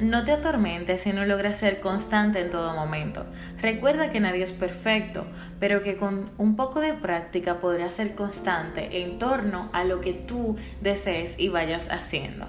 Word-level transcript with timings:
No 0.00 0.22
te 0.24 0.30
atormentes 0.30 1.00
si 1.00 1.12
no 1.12 1.26
logras 1.26 1.58
ser 1.58 1.80
constante 1.80 2.38
en 2.38 2.50
todo 2.50 2.72
momento. 2.72 3.26
Recuerda 3.60 4.10
que 4.10 4.20
nadie 4.20 4.44
es 4.44 4.52
perfecto, 4.52 5.26
pero 5.58 5.82
que 5.82 5.96
con 5.96 6.30
un 6.38 6.54
poco 6.54 6.80
de 6.80 6.94
práctica 6.94 7.58
podrás 7.58 7.94
ser 7.94 8.14
constante 8.14 9.02
en 9.02 9.18
torno 9.18 9.70
a 9.72 9.82
lo 9.82 10.00
que 10.00 10.12
tú 10.12 10.54
desees 10.80 11.36
y 11.40 11.48
vayas 11.48 11.90
haciendo. 11.90 12.46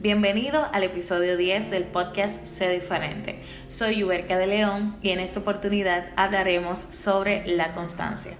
Bienvenido 0.00 0.66
al 0.72 0.84
episodio 0.84 1.36
10 1.36 1.70
del 1.70 1.84
podcast 1.84 2.46
Sé 2.46 2.70
Diferente. 2.70 3.42
Soy 3.68 4.02
Uberca 4.02 4.38
de 4.38 4.46
León 4.46 4.96
y 5.02 5.10
en 5.10 5.20
esta 5.20 5.40
oportunidad 5.40 6.06
hablaremos 6.16 6.78
sobre 6.78 7.46
la 7.46 7.74
constancia. 7.74 8.38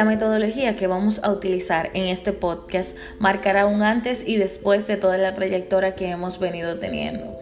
La 0.00 0.06
metodología 0.06 0.76
que 0.76 0.86
vamos 0.86 1.20
a 1.22 1.30
utilizar 1.30 1.90
en 1.92 2.04
este 2.04 2.32
podcast 2.32 2.96
marcará 3.18 3.66
un 3.66 3.82
antes 3.82 4.26
y 4.26 4.38
después 4.38 4.86
de 4.86 4.96
toda 4.96 5.18
la 5.18 5.34
trayectoria 5.34 5.94
que 5.94 6.08
hemos 6.08 6.38
venido 6.38 6.78
teniendo, 6.78 7.38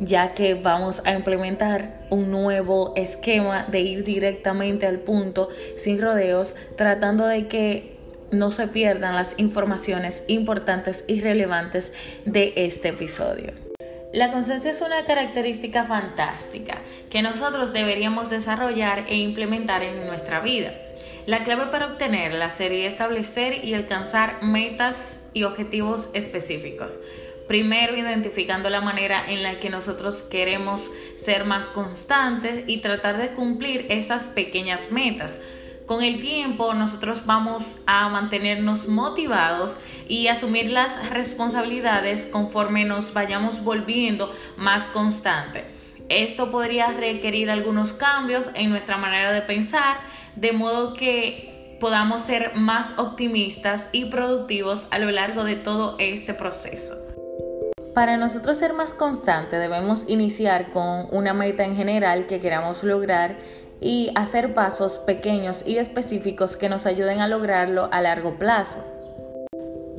ya 0.00 0.32
que 0.32 0.54
vamos 0.54 1.00
a 1.04 1.12
implementar 1.12 2.04
un 2.10 2.32
nuevo 2.32 2.92
esquema 2.96 3.68
de 3.70 3.82
ir 3.82 4.02
directamente 4.02 4.84
al 4.84 4.98
punto, 4.98 5.48
sin 5.76 6.02
rodeos, 6.02 6.56
tratando 6.76 7.28
de 7.28 7.46
que 7.46 7.98
no 8.32 8.50
se 8.50 8.66
pierdan 8.66 9.14
las 9.14 9.38
informaciones 9.38 10.24
importantes 10.26 11.04
y 11.06 11.20
relevantes 11.20 11.92
de 12.24 12.52
este 12.56 12.88
episodio. 12.88 13.52
La 14.12 14.32
constancia 14.32 14.72
es 14.72 14.80
una 14.80 15.04
característica 15.04 15.84
fantástica 15.84 16.82
que 17.10 17.22
nosotros 17.22 17.72
deberíamos 17.72 18.28
desarrollar 18.28 19.06
e 19.08 19.18
implementar 19.18 19.84
en 19.84 20.04
nuestra 20.08 20.40
vida. 20.40 20.72
La 21.24 21.44
clave 21.44 21.66
para 21.66 21.86
obtenerla 21.86 22.50
sería 22.50 22.88
establecer 22.88 23.64
y 23.64 23.74
alcanzar 23.74 24.42
metas 24.42 25.28
y 25.32 25.44
objetivos 25.44 26.10
específicos. 26.14 26.98
Primero, 27.46 27.96
identificando 27.96 28.68
la 28.70 28.80
manera 28.80 29.22
en 29.28 29.44
la 29.44 29.60
que 29.60 29.70
nosotros 29.70 30.22
queremos 30.22 30.90
ser 31.16 31.44
más 31.44 31.68
constantes 31.68 32.64
y 32.66 32.78
tratar 32.78 33.18
de 33.18 33.30
cumplir 33.30 33.86
esas 33.88 34.26
pequeñas 34.26 34.90
metas. 34.90 35.38
Con 35.86 36.02
el 36.02 36.18
tiempo 36.18 36.74
nosotros 36.74 37.24
vamos 37.24 37.78
a 37.86 38.08
mantenernos 38.08 38.88
motivados 38.88 39.76
y 40.08 40.26
asumir 40.26 40.70
las 40.70 41.10
responsabilidades 41.10 42.26
conforme 42.26 42.84
nos 42.84 43.12
vayamos 43.12 43.62
volviendo 43.62 44.32
más 44.56 44.86
constantes. 44.86 45.81
Esto 46.08 46.50
podría 46.50 46.88
requerir 46.92 47.50
algunos 47.50 47.92
cambios 47.92 48.50
en 48.54 48.70
nuestra 48.70 48.96
manera 48.96 49.32
de 49.32 49.42
pensar, 49.42 49.98
de 50.36 50.52
modo 50.52 50.94
que 50.94 51.76
podamos 51.80 52.22
ser 52.22 52.52
más 52.54 52.98
optimistas 52.98 53.88
y 53.90 54.04
productivos 54.04 54.86
a 54.90 54.98
lo 54.98 55.10
largo 55.10 55.44
de 55.44 55.56
todo 55.56 55.96
este 55.98 56.34
proceso. 56.34 56.94
Para 57.94 58.16
nosotros 58.16 58.56
ser 58.56 58.72
más 58.72 58.94
constantes 58.94 59.60
debemos 59.60 60.08
iniciar 60.08 60.70
con 60.70 61.08
una 61.10 61.34
meta 61.34 61.64
en 61.64 61.76
general 61.76 62.26
que 62.26 62.40
queramos 62.40 62.84
lograr 62.84 63.36
y 63.80 64.12
hacer 64.14 64.54
pasos 64.54 64.98
pequeños 64.98 65.66
y 65.66 65.78
específicos 65.78 66.56
que 66.56 66.68
nos 66.68 66.86
ayuden 66.86 67.20
a 67.20 67.28
lograrlo 67.28 67.88
a 67.92 68.00
largo 68.00 68.38
plazo. 68.38 69.01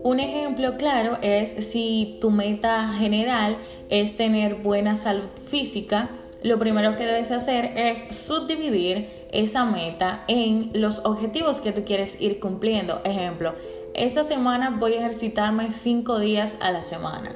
Un 0.04 0.20
ejemplo 0.20 0.76
claro 0.76 1.18
es 1.22 1.52
si 1.66 2.18
tu 2.20 2.30
meta 2.30 2.92
general 2.94 3.58
es 3.90 4.18
tener 4.18 4.56
buena 4.56 4.96
salud 4.96 5.30
física, 5.48 6.10
lo 6.42 6.60
primero 6.60 6.98
que 6.98 7.06
debes 7.06 7.32
hacer 7.32 7.72
es 7.78 8.14
subdividir 8.14 9.08
esa 9.32 9.64
meta 9.64 10.26
en 10.28 10.72
los 10.74 11.00
objetivos 11.06 11.62
que 11.62 11.72
tú 11.72 11.86
quieres 11.86 12.20
ir 12.20 12.42
cumpliendo. 12.42 13.00
Ejemplo, 13.06 13.56
esta 13.94 14.26
semana 14.26 14.76
voy 14.78 14.96
a 14.96 14.98
ejercitarme 14.98 15.72
5 15.72 16.20
días 16.20 16.58
a 16.60 16.72
la 16.72 16.84
semana. 16.84 17.34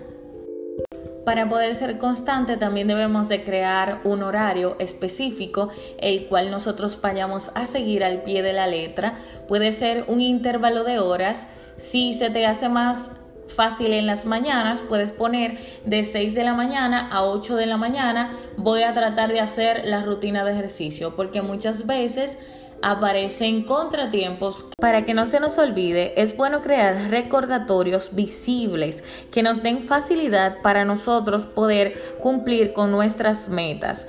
Para 1.24 1.48
poder 1.48 1.74
ser 1.76 1.98
constante 1.98 2.58
también 2.58 2.88
debemos 2.88 3.30
de 3.30 3.46
crear 3.46 4.02
un 4.04 4.24
horario 4.24 4.76
específico 4.80 5.70
el 6.00 6.28
cual 6.28 6.52
nosotros 6.52 7.00
vayamos 7.02 7.50
a 7.56 7.66
seguir 7.66 8.04
al 8.04 8.24
pie 8.24 8.44
de 8.44 8.52
la 8.52 8.68
letra. 8.68 9.16
Puede 9.48 9.72
ser 9.72 10.04
un 10.10 10.20
intervalo 10.20 10.84
de 10.84 11.00
horas 11.00 11.48
si 11.78 12.14
se 12.14 12.30
te 12.30 12.46
hace 12.46 12.70
más 12.70 13.12
fácil 13.48 13.94
en 13.94 14.06
las 14.06 14.26
mañanas, 14.26 14.82
puedes 14.82 15.12
poner 15.12 15.58
de 15.86 16.04
6 16.04 16.36
de 16.36 16.44
la 16.44 16.54
mañana 16.54 17.10
a 17.12 17.24
8 17.24 17.56
de 17.56 17.66
la 17.66 17.78
mañana, 17.78 18.32
voy 18.58 18.84
a 18.84 18.94
tratar 18.94 19.32
de 19.32 19.40
hacer 19.40 19.84
la 19.86 20.04
rutina 20.04 20.44
de 20.44 20.52
ejercicio, 20.52 21.16
porque 21.16 21.42
muchas 21.42 21.86
veces 21.86 22.38
aparecen 22.82 23.64
contratiempos. 23.64 24.66
Para 24.80 25.06
que 25.06 25.14
no 25.14 25.26
se 25.26 25.40
nos 25.40 25.58
olvide, 25.58 26.14
es 26.22 26.36
bueno 26.36 26.62
crear 26.62 27.10
recordatorios 27.10 28.16
visibles 28.16 29.04
que 29.32 29.44
nos 29.44 29.64
den 29.64 29.82
facilidad 29.82 30.62
para 30.62 30.86
nosotros 30.86 31.46
poder 31.46 32.18
cumplir 32.22 32.74
con 32.74 32.92
nuestras 32.92 33.50
metas. 33.50 34.08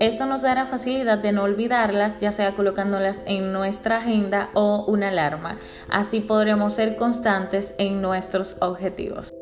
Esto 0.00 0.26
nos 0.26 0.42
dará 0.42 0.64
facilidad 0.64 1.18
de 1.18 1.32
no 1.32 1.42
olvidarlas, 1.42 2.20
ya 2.20 2.30
sea 2.30 2.54
colocándolas 2.54 3.24
en 3.26 3.52
nuestra 3.52 3.96
agenda 3.96 4.50
o 4.54 4.84
una 4.86 5.08
alarma. 5.08 5.58
Así 5.88 6.20
podremos 6.20 6.74
ser 6.74 6.94
constantes 6.94 7.74
en 7.78 8.00
nuestros 8.00 8.56
objetivos. 8.60 9.34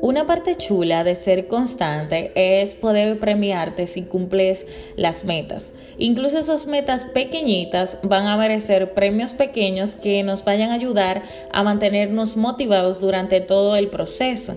Una 0.00 0.24
parte 0.24 0.54
chula 0.54 1.04
de 1.04 1.14
ser 1.14 1.46
constante 1.46 2.32
es 2.34 2.74
poder 2.74 3.18
premiarte 3.18 3.86
si 3.86 4.04
cumples 4.04 4.66
las 4.96 5.26
metas. 5.26 5.74
Incluso 5.98 6.38
esas 6.38 6.66
metas 6.66 7.04
pequeñitas 7.04 7.98
van 8.02 8.28
a 8.28 8.38
merecer 8.38 8.94
premios 8.94 9.34
pequeños 9.34 9.94
que 9.94 10.22
nos 10.22 10.42
vayan 10.42 10.70
a 10.70 10.74
ayudar 10.76 11.22
a 11.52 11.62
mantenernos 11.62 12.38
motivados 12.38 13.00
durante 13.00 13.42
todo 13.42 13.76
el 13.76 13.90
proceso. 13.90 14.56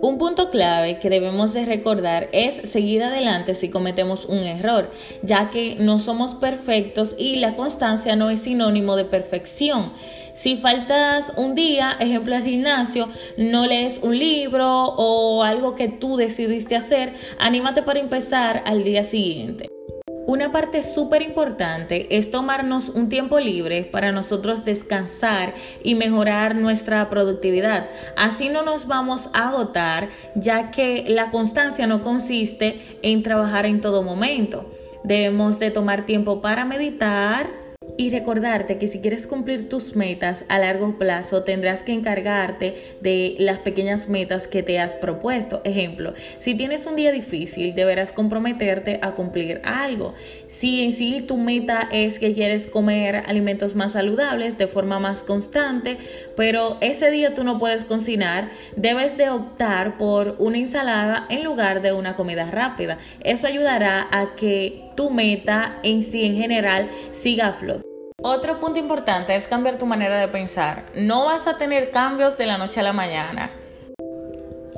Un 0.00 0.16
punto 0.16 0.48
clave 0.50 1.00
que 1.00 1.10
debemos 1.10 1.54
de 1.54 1.66
recordar 1.66 2.28
es 2.30 2.54
seguir 2.70 3.02
adelante 3.02 3.54
si 3.54 3.68
cometemos 3.68 4.26
un 4.26 4.38
error, 4.38 4.92
ya 5.22 5.50
que 5.50 5.74
no 5.80 5.98
somos 5.98 6.36
perfectos 6.36 7.16
y 7.18 7.36
la 7.36 7.56
constancia 7.56 8.14
no 8.14 8.30
es 8.30 8.40
sinónimo 8.40 8.94
de 8.94 9.04
perfección. 9.04 9.92
Si 10.34 10.56
faltas 10.56 11.32
un 11.36 11.56
día, 11.56 11.96
ejemplo 11.98 12.36
al 12.36 12.44
gimnasio, 12.44 13.08
no 13.36 13.66
lees 13.66 13.98
un 14.00 14.16
libro 14.16 14.94
o 14.96 15.42
algo 15.42 15.74
que 15.74 15.88
tú 15.88 16.16
decidiste 16.16 16.76
hacer, 16.76 17.14
anímate 17.40 17.82
para 17.82 17.98
empezar 17.98 18.62
al 18.66 18.84
día 18.84 19.02
siguiente. 19.02 19.67
Una 20.28 20.52
parte 20.52 20.82
súper 20.82 21.22
importante 21.22 22.06
es 22.14 22.30
tomarnos 22.30 22.90
un 22.90 23.08
tiempo 23.08 23.40
libre 23.40 23.84
para 23.84 24.12
nosotros 24.12 24.62
descansar 24.62 25.54
y 25.82 25.94
mejorar 25.94 26.54
nuestra 26.54 27.08
productividad. 27.08 27.88
Así 28.14 28.50
no 28.50 28.60
nos 28.60 28.86
vamos 28.86 29.30
a 29.32 29.48
agotar, 29.48 30.10
ya 30.34 30.70
que 30.70 31.06
la 31.08 31.30
constancia 31.30 31.86
no 31.86 32.02
consiste 32.02 32.78
en 33.00 33.22
trabajar 33.22 33.64
en 33.64 33.80
todo 33.80 34.02
momento. 34.02 34.68
Debemos 35.02 35.58
de 35.58 35.70
tomar 35.70 36.04
tiempo 36.04 36.42
para 36.42 36.66
meditar, 36.66 37.48
y 37.96 38.10
recordarte 38.10 38.78
que 38.78 38.88
si 38.88 39.00
quieres 39.00 39.26
cumplir 39.26 39.68
tus 39.68 39.96
metas 39.96 40.44
a 40.48 40.58
largo 40.58 40.98
plazo 40.98 41.42
tendrás 41.42 41.82
que 41.82 41.92
encargarte 41.92 42.74
de 43.00 43.36
las 43.38 43.58
pequeñas 43.58 44.08
metas 44.08 44.46
que 44.46 44.62
te 44.62 44.78
has 44.78 44.94
propuesto. 44.94 45.60
Ejemplo, 45.64 46.14
si 46.38 46.54
tienes 46.54 46.86
un 46.86 46.96
día 46.96 47.12
difícil 47.12 47.74
deberás 47.74 48.12
comprometerte 48.12 48.98
a 49.02 49.12
cumplir 49.12 49.60
algo. 49.64 50.14
Si 50.46 50.82
en 50.82 50.92
sí 50.92 51.20
tu 51.20 51.36
meta 51.36 51.88
es 51.90 52.18
que 52.18 52.32
quieres 52.32 52.66
comer 52.66 53.22
alimentos 53.26 53.74
más 53.74 53.92
saludables 53.92 54.58
de 54.58 54.66
forma 54.66 54.98
más 54.98 55.22
constante, 55.22 55.98
pero 56.36 56.76
ese 56.80 57.10
día 57.10 57.34
tú 57.34 57.44
no 57.44 57.58
puedes 57.58 57.84
cocinar, 57.84 58.50
debes 58.76 59.16
de 59.16 59.30
optar 59.30 59.96
por 59.96 60.36
una 60.38 60.58
ensalada 60.58 61.26
en 61.30 61.44
lugar 61.44 61.82
de 61.82 61.92
una 61.92 62.14
comida 62.14 62.50
rápida. 62.50 62.98
Eso 63.20 63.46
ayudará 63.46 64.08
a 64.10 64.34
que 64.36 64.87
tu 64.98 65.10
meta 65.10 65.78
en 65.84 66.02
sí 66.02 66.24
en 66.24 66.34
general 66.34 66.88
siga 67.12 67.46
a 67.46 67.52
flote. 67.52 67.84
Otro 68.20 68.58
punto 68.58 68.80
importante 68.80 69.36
es 69.36 69.46
cambiar 69.46 69.78
tu 69.78 69.86
manera 69.86 70.18
de 70.18 70.26
pensar. 70.26 70.86
No 70.96 71.26
vas 71.26 71.46
a 71.46 71.56
tener 71.56 71.92
cambios 71.92 72.36
de 72.36 72.46
la 72.46 72.58
noche 72.58 72.80
a 72.80 72.82
la 72.82 72.92
mañana. 72.92 73.52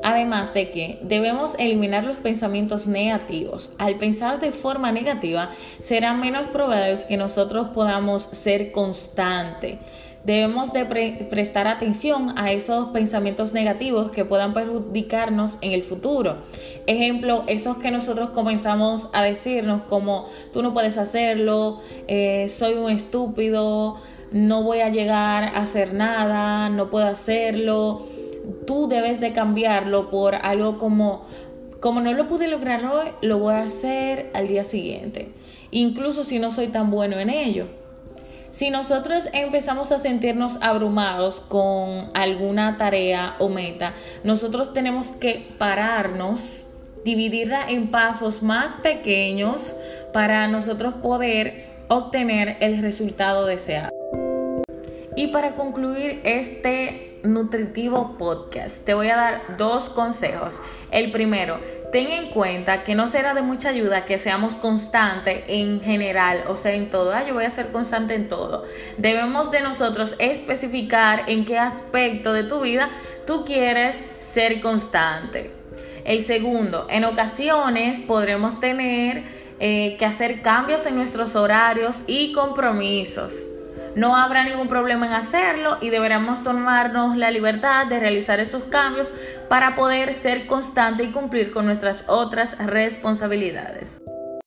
Además 0.02 0.52
de 0.52 0.70
que 0.70 0.98
debemos 1.00 1.54
eliminar 1.58 2.04
los 2.04 2.18
pensamientos 2.18 2.86
negativos. 2.86 3.72
Al 3.78 3.96
pensar 3.96 4.40
de 4.40 4.52
forma 4.52 4.92
negativa, 4.92 5.48
será 5.80 6.12
menos 6.12 6.48
probable 6.48 6.96
que 7.08 7.16
nosotros 7.16 7.68
podamos 7.72 8.24
ser 8.24 8.72
constantes 8.72 9.78
debemos 10.24 10.72
de 10.72 10.84
prestar 10.84 11.66
atención 11.66 12.38
a 12.38 12.52
esos 12.52 12.88
pensamientos 12.88 13.52
negativos 13.52 14.10
que 14.10 14.24
puedan 14.24 14.52
perjudicarnos 14.52 15.58
en 15.62 15.72
el 15.72 15.82
futuro. 15.82 16.38
Ejemplo, 16.86 17.44
esos 17.46 17.78
que 17.78 17.90
nosotros 17.90 18.30
comenzamos 18.30 19.08
a 19.12 19.22
decirnos 19.22 19.82
como 19.82 20.26
tú 20.52 20.62
no 20.62 20.74
puedes 20.74 20.98
hacerlo, 20.98 21.80
eh, 22.06 22.48
soy 22.48 22.74
un 22.74 22.90
estúpido, 22.90 23.96
no 24.32 24.62
voy 24.62 24.80
a 24.80 24.90
llegar 24.90 25.44
a 25.44 25.60
hacer 25.60 25.94
nada, 25.94 26.68
no 26.68 26.90
puedo 26.90 27.06
hacerlo. 27.06 28.02
Tú 28.66 28.88
debes 28.88 29.20
de 29.20 29.32
cambiarlo 29.32 30.10
por 30.10 30.34
algo 30.34 30.78
como 30.78 31.22
como 31.80 32.00
no 32.02 32.12
lo 32.12 32.28
pude 32.28 32.46
lograr 32.46 32.84
hoy, 32.84 33.08
lo 33.22 33.38
voy 33.38 33.54
a 33.54 33.62
hacer 33.62 34.30
al 34.34 34.48
día 34.48 34.64
siguiente, 34.64 35.30
incluso 35.70 36.24
si 36.24 36.38
no 36.38 36.50
soy 36.50 36.68
tan 36.68 36.90
bueno 36.90 37.18
en 37.18 37.30
ello. 37.30 37.79
Si 38.50 38.70
nosotros 38.70 39.28
empezamos 39.32 39.92
a 39.92 40.00
sentirnos 40.00 40.58
abrumados 40.60 41.40
con 41.40 42.10
alguna 42.14 42.76
tarea 42.78 43.36
o 43.38 43.48
meta, 43.48 43.94
nosotros 44.24 44.72
tenemos 44.72 45.12
que 45.12 45.54
pararnos, 45.56 46.66
dividirla 47.04 47.68
en 47.68 47.92
pasos 47.92 48.42
más 48.42 48.74
pequeños 48.76 49.76
para 50.12 50.48
nosotros 50.48 50.94
poder 50.94 51.64
obtener 51.88 52.56
el 52.60 52.82
resultado 52.82 53.46
deseado. 53.46 53.90
Y 55.14 55.28
para 55.28 55.54
concluir 55.54 56.20
este 56.24 57.09
nutritivo 57.22 58.16
podcast, 58.18 58.84
te 58.84 58.94
voy 58.94 59.08
a 59.08 59.16
dar 59.16 59.56
dos 59.56 59.90
consejos. 59.90 60.60
El 60.90 61.10
primero, 61.10 61.60
ten 61.92 62.08
en 62.08 62.30
cuenta 62.30 62.84
que 62.84 62.94
no 62.94 63.06
será 63.06 63.34
de 63.34 63.42
mucha 63.42 63.70
ayuda 63.70 64.04
que 64.04 64.18
seamos 64.18 64.54
constantes 64.56 65.42
en 65.46 65.80
general, 65.80 66.44
o 66.48 66.56
sea, 66.56 66.72
en 66.72 66.90
todo. 66.90 67.12
Ah, 67.12 67.24
yo 67.26 67.34
voy 67.34 67.44
a 67.44 67.50
ser 67.50 67.72
constante 67.72 68.14
en 68.14 68.28
todo. 68.28 68.64
Debemos 68.96 69.50
de 69.50 69.60
nosotros 69.60 70.14
especificar 70.18 71.24
en 71.26 71.44
qué 71.44 71.58
aspecto 71.58 72.32
de 72.32 72.44
tu 72.44 72.60
vida 72.60 72.90
tú 73.26 73.44
quieres 73.44 74.02
ser 74.16 74.60
constante. 74.60 75.52
El 76.04 76.24
segundo, 76.24 76.86
en 76.88 77.04
ocasiones 77.04 78.00
podremos 78.00 78.58
tener 78.58 79.24
eh, 79.60 79.96
que 79.98 80.06
hacer 80.06 80.40
cambios 80.40 80.86
en 80.86 80.96
nuestros 80.96 81.36
horarios 81.36 82.02
y 82.06 82.32
compromisos. 82.32 83.46
No 83.96 84.16
habrá 84.16 84.44
ningún 84.44 84.68
problema 84.68 85.06
en 85.06 85.12
hacerlo 85.12 85.78
y 85.80 85.90
deberemos 85.90 86.42
tomarnos 86.42 87.16
la 87.16 87.30
libertad 87.30 87.86
de 87.86 87.98
realizar 87.98 88.40
esos 88.40 88.64
cambios 88.64 89.12
para 89.48 89.74
poder 89.74 90.14
ser 90.14 90.46
constante 90.46 91.04
y 91.04 91.10
cumplir 91.10 91.50
con 91.50 91.66
nuestras 91.66 92.04
otras 92.06 92.56
responsabilidades. 92.58 94.00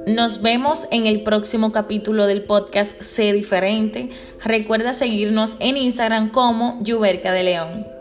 Nos 0.06 0.42
vemos 0.42 0.88
en 0.92 1.08
el 1.08 1.24
próximo 1.24 1.72
capítulo 1.72 2.26
del 2.26 2.44
podcast 2.44 3.02
Sé 3.02 3.32
Diferente. 3.32 4.10
Recuerda 4.44 4.92
seguirnos 4.92 5.56
en 5.60 5.78
Instagram 5.78 6.30
como 6.30 6.80
Yuberca 6.82 7.32
de 7.32 7.44
León. 7.44 7.93